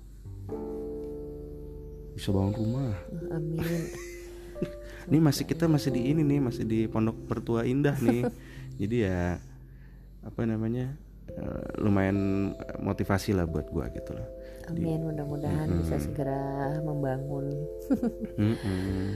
bisa 2.13 2.33
bangun 2.33 2.53
rumah 2.55 2.93
amin 3.31 3.61
Ini 5.07 5.23
masih 5.23 5.47
kita 5.47 5.71
masih 5.71 5.95
di 5.95 6.11
ini 6.11 6.19
nih, 6.19 6.43
masih 6.43 6.67
di 6.67 6.83
Pondok 6.83 7.15
Pertua 7.31 7.63
Indah 7.63 7.95
nih. 7.95 8.27
Jadi 8.81 9.07
ya 9.07 9.39
apa 10.19 10.43
namanya? 10.43 10.91
eh, 11.31 11.67
lumayan 11.83 12.51
motivasi 12.79 13.35
lah 13.35 13.43
buat 13.47 13.67
gua 13.71 13.91
gitu 13.91 14.15
loh. 14.15 14.27
amin 14.67 14.99
mudah-mudahan 14.99 15.67
bisa 15.79 15.95
segera 15.95 16.75
membangun 16.83 17.51
Mm-mm. 18.41 19.15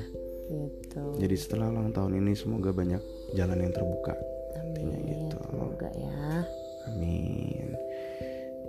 Gitu 0.52 1.04
Jadi 1.18 1.36
setelah 1.40 1.72
ulang 1.72 1.96
tahun 1.96 2.20
ini 2.20 2.32
semoga 2.36 2.76
banyak 2.76 3.02
jalan 3.34 3.60
yang 3.64 3.74
terbuka. 3.74 4.14
amin 4.60 5.00
gitu. 5.08 5.38
semoga 5.48 5.90
ya 5.96 6.44
Amin. 6.90 7.78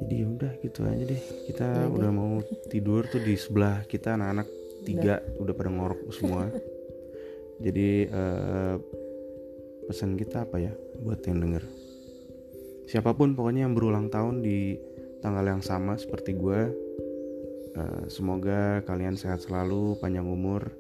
Jadi 0.03 0.15
ya 0.19 0.27
udah 0.27 0.53
gitu 0.59 0.79
aja 0.83 1.05
deh. 1.07 1.23
Kita 1.49 1.69
Ya 1.87 1.89
udah 1.89 2.11
mau 2.11 2.43
tidur 2.69 3.07
tuh 3.07 3.23
di 3.23 3.39
sebelah 3.39 3.87
kita 3.87 4.19
anak-anak 4.19 4.49
tiga 4.83 5.23
udah 5.39 5.55
pada 5.55 5.71
ngorok 5.71 6.11
semua. 6.11 6.51
Jadi 7.65 8.11
eh, 8.11 8.77
pesan 9.87 10.19
kita 10.19 10.45
apa 10.51 10.59
ya 10.59 10.73
buat 10.99 11.23
yang 11.23 11.39
denger? 11.39 11.65
Siapa 12.91 13.15
pun 13.15 13.39
pokoknya 13.39 13.71
yang 13.71 13.79
berulang 13.79 14.11
tahun 14.11 14.43
di 14.43 14.75
tanggal 15.23 15.47
yang 15.47 15.63
sama 15.63 15.95
seperti 15.95 16.35
gue, 16.35 16.61
eh, 17.79 18.03
semoga 18.11 18.83
kalian 18.83 19.15
sehat 19.15 19.47
selalu, 19.47 19.95
panjang 20.03 20.27
umur, 20.27 20.75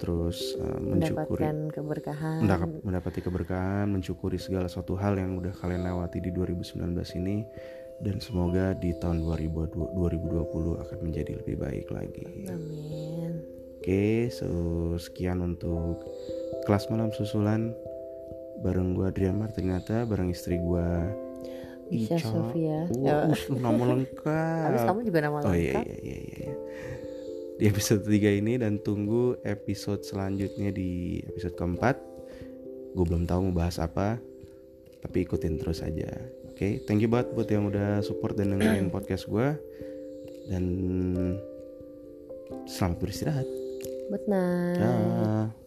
terus 0.00 0.56
eh, 0.56 0.80
mensyukuri 0.80 1.44
mendapatkan 1.44 1.56
keberkahan 1.70 2.38
mendapat- 2.40 2.80
mendapati 2.82 3.20
keberkahan, 3.20 3.86
mensyukuri 3.86 4.36
segala 4.36 4.66
suatu 4.66 4.96
hal 4.96 5.14
yang 5.14 5.36
udah 5.36 5.52
kalian 5.54 5.84
lewati 5.84 6.18
di 6.18 6.32
2019 6.32 6.80
ini 7.14 7.44
dan 8.00 8.16
semoga 8.16 8.72
di 8.72 8.96
tahun 8.96 9.20
2020 9.22 9.76
2020 9.92 10.80
akan 10.80 10.98
menjadi 11.02 11.32
lebih 11.36 11.56
baik 11.56 11.86
lagi. 11.90 12.24
amin 12.46 13.44
Oke, 13.76 14.28
so 14.28 14.44
sekian 14.96 15.40
untuk 15.40 16.04
kelas 16.62 16.88
malam 16.88 17.08
susulan 17.10 17.72
bareng 18.58 18.92
gua 18.92 19.08
Adrian 19.08 19.36
Martinata, 19.36 20.04
bareng 20.04 20.28
istri 20.28 20.56
gua 20.56 21.00
Isya 21.86 22.16
Ica. 22.16 22.28
Sofia. 22.30 22.78
Us, 23.26 23.48
nama 23.50 23.82
lengkap. 23.90 24.64
habis 24.64 24.84
kamu 24.84 25.00
juga 25.02 25.18
nama 25.22 25.36
Oh 25.42 25.50
iya 25.50 25.74
lengkap 25.74 25.84
iya 25.86 25.96
iya 25.98 26.18
iya. 26.20 26.52
Di 27.60 27.68
episode 27.68 28.08
3 28.08 28.40
ini 28.40 28.56
dan 28.56 28.80
tunggu 28.80 29.36
episode 29.44 30.00
selanjutnya 30.00 30.72
di 30.72 31.20
episode 31.28 31.52
keempat. 31.60 32.00
Gue 32.96 33.04
belum 33.04 33.28
tahu 33.28 33.52
mau 33.52 33.60
bahas 33.60 33.76
apa, 33.76 34.16
tapi 35.04 35.28
ikutin 35.28 35.60
terus 35.60 35.84
aja. 35.84 36.08
Oke, 36.48 36.80
thank 36.88 37.04
you 37.04 37.12
banget 37.12 37.36
buat 37.36 37.52
yang 37.52 37.68
udah 37.68 38.00
support 38.00 38.40
dan 38.40 38.56
dengerin 38.56 38.88
podcast 38.96 39.28
gue. 39.28 39.60
Dan 40.48 40.64
selamat 42.64 42.96
beristirahat. 42.96 43.44
Good 44.08 44.24
night. 44.24 45.59